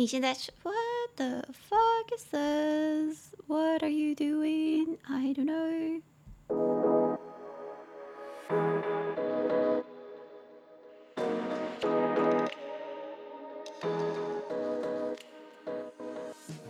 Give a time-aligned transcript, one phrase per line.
[0.00, 0.74] 你现在是 What
[1.16, 3.34] the fuck is this?
[3.46, 4.96] What are you doing?
[5.02, 6.00] I don't know.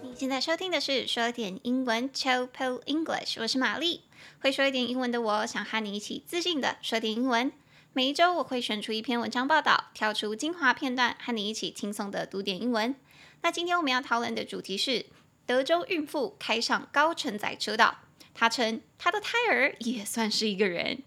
[0.03, 2.49] 你现在收听的是说点英文 Chill
[2.87, 4.01] English，我是玛丽。
[4.41, 7.53] 会说一点英文的我，想和你一起自信的说点英文。
[7.93, 12.97] 每一周我会选出一篇文章报道，挑出精华片段，和你一起轻松的读点英文。
[13.43, 15.07] 那今天我们要讨论的主题是
[15.47, 17.99] 德州孕妇开上高承载车道，
[18.35, 21.03] 她称她的胎儿也算是一个人。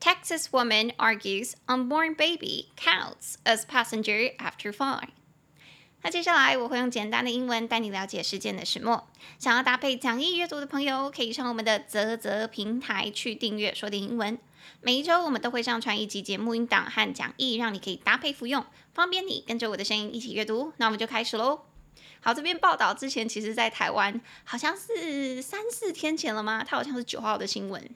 [0.00, 5.08] Texas woman argues unborn baby counts as passenger after fine.。
[6.06, 9.08] 那接下来我会用简单的英文带你了解事件的始末。
[9.40, 14.38] 想要搭配讲义阅读的朋友，可以上我们的泽泽平台去订阅说点英文。
[14.82, 18.64] 每一周我们都会上传一集节目音档和讲义，让你可以搭配服用，
[18.94, 20.72] 方便你跟着我的声音一起阅读。
[20.76, 21.62] 那我们就开始喽。
[22.20, 26.64] 好，这边报道之前，其实在台湾好像是三四天前了吗？
[26.64, 27.90] 它好像是九号的新闻。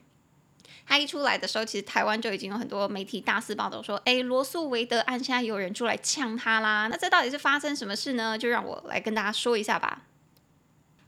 [0.91, 6.89] 它一出来的时候，其实台湾就已经有很多媒体大肆报道说，诶，罗素韦德案现在有人出来呛他啦。
[6.91, 8.37] 那这到底是发生什么事呢？
[8.37, 10.01] 就让我来跟大家说一下吧。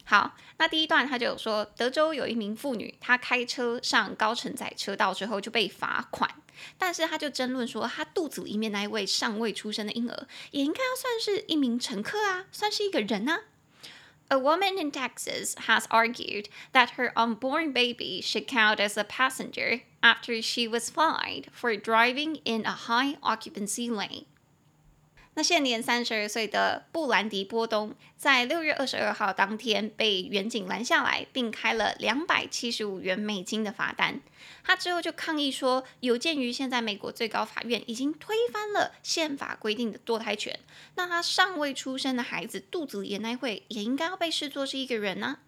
[0.06, 6.34] 好，那第一段他就有说，德州有一名妇女，她开车上高承载车道之后就被罚款，
[6.78, 13.42] 但是她就争论说，她肚子里面那一位尚未出生的婴儿也应该要算是一名乘客啊，算是一个人啊。
[14.34, 20.42] A woman in Texas has argued that her unborn baby should count as a passenger after
[20.42, 24.25] she was fined for driving in a high occupancy lane.
[25.36, 34.22] 那现年三十二岁的布兰迪·波东，在六月二十二号当天被员警拦下来，并开了两百七十五元美金的罚单。
[34.64, 40.59] 他之后就抗议说，有鉴于现在美国最高法院已经推翻了宪法规定的堕胎权，
[40.95, 45.40] 那他尚未出生的孩子肚子里的那会也应该要被视作是一个人呢、啊。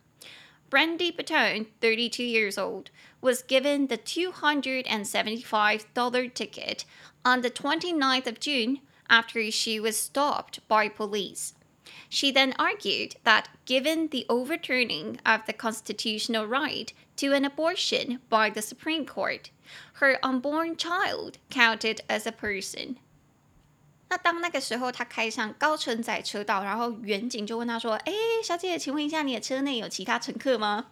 [0.67, 2.87] Brandy Batone, thirty-two years old,
[3.21, 6.79] was given the two hundred and seventy-five dollar ticket
[7.23, 8.79] on the twenty-ninth of June.
[9.08, 11.54] after she was stopped by police.
[12.08, 18.50] She then argued that given the overturning of the constitutional right to an abortion by
[18.50, 19.50] the Supreme Court,
[19.94, 22.96] her unborn child counted as a person.
[24.08, 28.12] 那当那个时候，她开上高承载车道，然后员警就问她说：“哎，
[28.42, 30.86] 小姐，请问一下，你的车内有其他乘客吗？”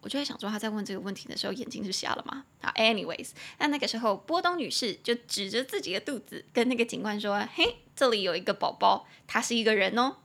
[0.00, 2.44] 我就在想说，他在问这个问题的时候，眼睛是瞎了吗？
[2.60, 10.18] 好，anyways，那那个时候，波东女士就指着自己的肚子，跟那个警官说：“嘿，这里有一个宝宝，他是一个人哦。”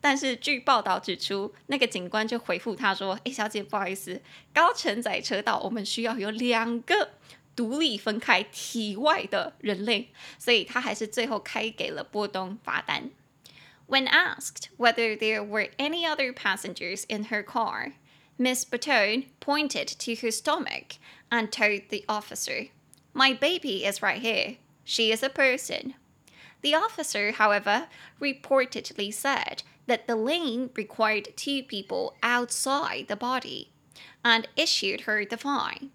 [0.00, 4.22] 但是据报道指出，那个警官就回复她说：“哎，小姐，不好意思，
[4.54, 7.10] 高承载车道我们需要有两个
[7.54, 10.08] 独立分开体外的人类，
[10.38, 13.10] 所以他还是最后开给了波东罚单。”
[13.88, 17.92] When asked whether there were any other passengers in her car.
[18.37, 20.97] Miss Batone pointed to her stomach
[21.29, 22.69] and told the officer,
[23.13, 24.55] My baby is right here.
[24.83, 25.95] She is a person.
[26.61, 27.87] The officer, however,
[28.19, 33.69] reportedly said that the lane required two people outside the body
[34.23, 35.89] and issued her the fine.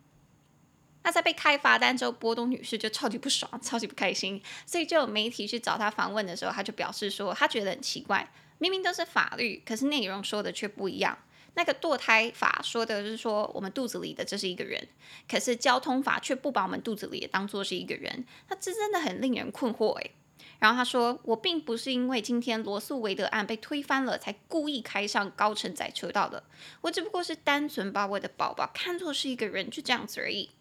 [1.05, 8.29] 那在被开罚单之后，波东女士就超级不爽，超级不开心，所以就有媒体去找她访问的时候，她就表示说，她觉得很奇怪，
[8.59, 11.17] 明明都是法律，可是内容说的却不一样。
[11.54, 14.88] 那个堕胎法说的是说，我们肚子里的这是一个人，
[15.30, 20.12] 可是交通法却不把我们肚子里的当做是一个人，那这真的很令人困惑诶。
[20.60, 26.44] 然后他说，我并不是因为今天罗诉韦德案被推翻了，才故意开上高承载车道的，
[26.82, 30.52] 我只不过是单纯把我的宝宝看作是一个人，就这样子而已。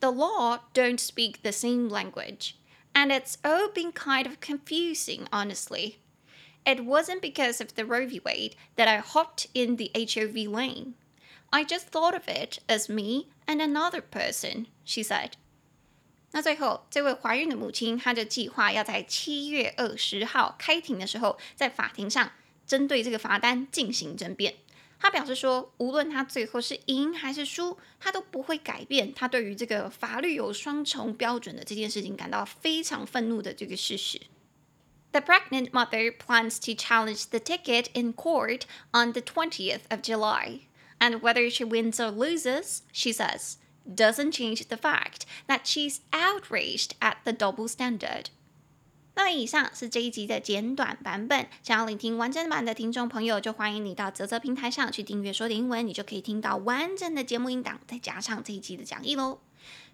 [0.00, 2.52] The law don't speak the same language,
[2.92, 5.94] and it's all been kind of confusing, honestly.
[6.68, 8.20] It wasn't because of the Roe v.
[8.22, 10.96] Wade that I hopped in the HOV lane.
[11.50, 15.30] I just thought of it as me and another person, she said.
[16.32, 22.32] 那最后，这位怀孕的母亲，她就计划要在七月二十号开庭的时候，在法庭上
[22.66, 24.56] 针对这个罚单进行争辩。
[24.98, 34.20] 她表示说，无论她最后是赢还是输，她都不会改变她对于这个法律有双重标准的这件事情感到非常愤怒的这个事实。
[35.11, 40.61] The pregnant mother plans to challenge the ticket in court on the 20th of July.
[40.99, 46.95] And whether she wins or loses, she says, doesn't change the fact that she's outraged
[46.99, 48.27] at the double standard.
[49.15, 51.47] 那以上是这一集的简短版本。
[51.61, 59.41] 想要聆听完整版的听众朋友，就欢迎你到啧啧平台上去订阅说点英文，你就可以听到完整的节目音档，再加上这一集的讲义喽。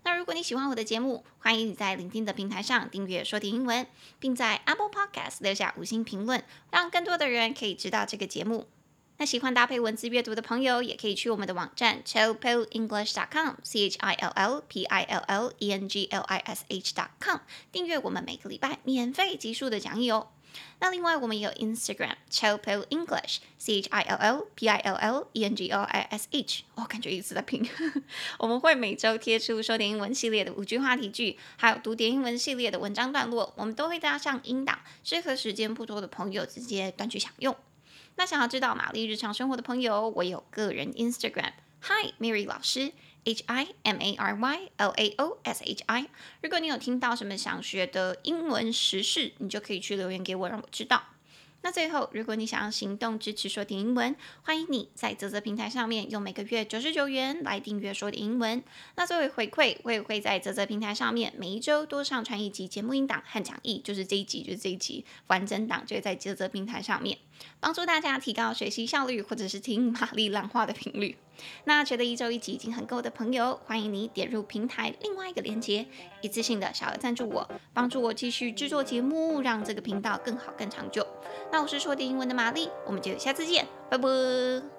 [0.04, 3.86] 那如果你喜欢我的节目，欢迎你在聆听的平台上订阅说点英文，
[4.18, 8.68] 并在 Apple Podcast 留下五星评论，让更多的人可以知道这个节目。
[9.16, 13.28] 那喜欢搭配文字阅读的朋友，也可以去我们的网站 c h i l l p i l e n g l i s h
[13.32, 16.06] c o m c h i l l p i l l e n g
[16.10, 17.38] l i s h.com
[17.72, 20.28] 订阅我们每个礼拜免费集数的讲义哦。
[20.80, 25.68] 那另外，我们也有 Instagram Chill Pill English，c h i l l p i l l e n g
[25.68, 27.66] l i s h，我感觉一直在拼。
[28.38, 37.56] 我们会每周贴出说点英文系列的五句话题句，还有读点英文系列的文章段落，我们都会加上音档，适合时间不多的朋友直接断句享用。
[38.16, 41.52] 那想要知道玛丽日常生活的朋友，我有个人 Instagram
[41.86, 42.92] Hi Mary 老师
[43.24, 46.06] ，H I M A R Y L A O S H I。
[46.40, 51.02] 如果你有听到什么想学的英文时事，你就可以去留言给我，让我知道。
[51.60, 58.64] 那最后，如果你想要行动支持说点英文，欢迎你在啧啧平台上面用每个月九十九元来订阅说点英文。
[58.96, 67.18] 那作为回馈，我也会在啧啧平台上面每一周多上传一集节目音档和讲义，就是这一集，就是这一集完整档就会在啧啧平台上面，
[67.60, 71.18] 帮助大家提高学习效率，或者是听玛丽浪话的频率。
[71.64, 75.86] 那觉得一周一集已经很够的朋友，欢迎你点入平台另外一个链接，
[76.20, 81.06] 一次性的小额赞助我，帮助我继续制作节目，让这个频道更好更长久。
[81.52, 84.73] 那我是说点英文的玛丽，我们就下次见，拜拜。